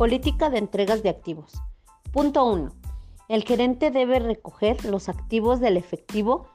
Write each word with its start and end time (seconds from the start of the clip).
Política 0.00 0.48
de 0.48 0.56
entregas 0.56 1.02
de 1.02 1.10
activos. 1.10 1.52
Punto 2.10 2.46
1. 2.46 2.72
El 3.28 3.44
gerente 3.44 3.90
debe 3.90 4.18
recoger 4.18 4.82
los 4.86 5.10
activos 5.10 5.60
del 5.60 5.76
efectivo, 5.76 6.46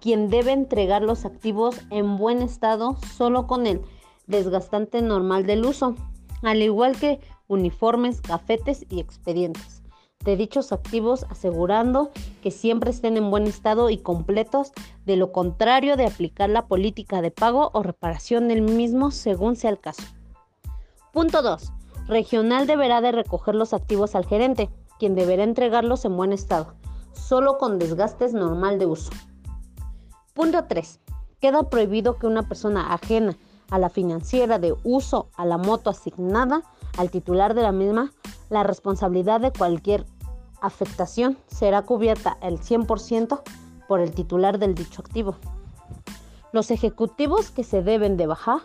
quien 0.00 0.30
debe 0.30 0.52
entregar 0.52 1.02
los 1.02 1.24
activos 1.24 1.80
en 1.90 2.16
buen 2.16 2.42
estado 2.42 2.96
solo 3.16 3.48
con 3.48 3.66
el 3.66 3.80
desgastante 4.28 5.02
normal 5.02 5.46
del 5.46 5.64
uso, 5.64 5.96
al 6.44 6.62
igual 6.62 6.96
que 6.96 7.18
uniformes, 7.48 8.22
gafetes 8.22 8.86
y 8.88 9.00
expedientes 9.00 9.82
de 10.24 10.36
dichos 10.36 10.70
activos 10.70 11.26
asegurando 11.28 12.12
que 12.40 12.52
siempre 12.52 12.92
estén 12.92 13.16
en 13.16 13.32
buen 13.32 13.48
estado 13.48 13.90
y 13.90 13.98
completos, 13.98 14.70
de 15.06 15.16
lo 15.16 15.32
contrario 15.32 15.96
de 15.96 16.06
aplicar 16.06 16.50
la 16.50 16.68
política 16.68 17.20
de 17.20 17.32
pago 17.32 17.72
o 17.74 17.82
reparación 17.82 18.46
del 18.46 18.62
mismo 18.62 19.10
según 19.10 19.56
sea 19.56 19.70
el 19.70 19.80
caso. 19.80 20.04
Punto 21.12 21.42
2. 21.42 21.81
Regional 22.08 22.66
deberá 22.66 23.00
de 23.00 23.12
recoger 23.12 23.54
los 23.54 23.72
activos 23.72 24.14
al 24.14 24.26
gerente 24.26 24.70
quien 24.98 25.14
deberá 25.14 25.44
entregarlos 25.44 26.04
en 26.04 26.16
buen 26.16 26.32
estado, 26.32 26.74
solo 27.12 27.58
con 27.58 27.78
desgastes 27.78 28.34
normal 28.34 28.78
de 28.78 28.86
uso. 28.86 29.10
Punto 30.34 30.64
3. 30.68 31.00
Queda 31.40 31.68
prohibido 31.68 32.18
que 32.18 32.26
una 32.26 32.42
persona 32.42 32.92
ajena 32.92 33.36
a 33.70 33.78
la 33.78 33.88
financiera 33.88 34.58
de 34.58 34.74
uso 34.84 35.28
a 35.36 35.44
la 35.44 35.58
moto 35.58 35.90
asignada 35.90 36.62
al 36.98 37.10
titular 37.10 37.54
de 37.54 37.62
la 37.62 37.72
misma, 37.72 38.12
la 38.50 38.62
responsabilidad 38.62 39.40
de 39.40 39.52
cualquier 39.52 40.04
afectación 40.60 41.38
será 41.46 41.82
cubierta 41.82 42.38
el 42.42 42.60
100% 42.60 43.42
por 43.88 44.00
el 44.00 44.12
titular 44.12 44.58
del 44.58 44.74
dicho 44.74 45.02
activo. 45.02 45.36
Los 46.52 46.70
ejecutivos 46.70 47.50
que 47.50 47.64
se 47.64 47.82
deben 47.82 48.16
de 48.16 48.26
bajar 48.26 48.60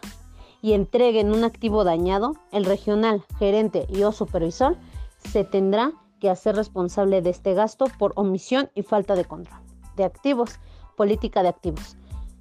y 0.62 0.74
entreguen 0.74 1.34
un 1.34 1.44
activo 1.44 1.84
dañado, 1.84 2.34
el 2.52 2.66
regional, 2.66 3.24
gerente 3.38 3.86
y 3.90 4.04
o 4.04 4.12
supervisor 4.12 4.78
se 5.20 5.44
tendrá 5.44 5.94
que 6.20 6.30
hacer 6.30 6.56
responsable 6.56 7.22
de 7.22 7.30
este 7.30 7.54
gasto 7.54 7.86
por 8.00 8.14
omisión 8.16 8.70
y 8.76 8.84
falta 8.84 9.16
de 9.16 9.26
control. 9.26 9.60
De 9.96 10.04
activos, 10.04 10.60
política 10.96 11.44
de 11.44 11.50
activos. 11.50 11.98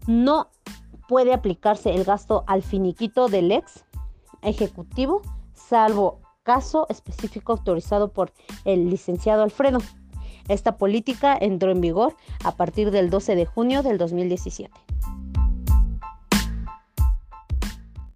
No 0.06 0.48
puede 1.08 1.32
aplicarse 1.32 1.94
el 1.94 2.04
gasto 2.04 2.44
al 2.46 2.62
finiquito 2.62 3.28
del 3.28 3.52
ex 3.52 3.84
ejecutivo, 4.42 5.22
salvo 5.54 6.20
caso 6.42 6.86
específico 6.88 7.52
autorizado 7.52 8.12
por 8.12 8.32
el 8.64 8.88
licenciado 8.88 9.42
Alfredo. 9.42 9.78
Esta 10.48 10.76
política 10.76 11.36
entró 11.38 11.72
en 11.72 11.80
vigor 11.80 12.14
a 12.44 12.52
partir 12.52 12.92
del 12.92 13.10
12 13.10 13.34
de 13.34 13.46
junio 13.46 13.82
del 13.82 13.98
2017. 13.98 14.70